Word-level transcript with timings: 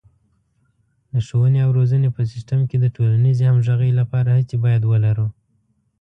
د 1.11 1.13
ښوونې 1.27 1.59
او 1.65 1.69
روزنې 1.77 2.09
په 2.15 2.21
سیستم 2.31 2.59
کې 2.69 2.77
د 2.79 2.85
ټولنیزې 2.95 3.43
همغږۍ 3.47 3.91
لپاره 3.99 4.29
هڅې 4.37 4.55
باید 4.65 4.83
ولرو. 4.85 5.27